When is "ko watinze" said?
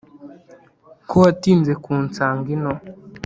1.09-1.73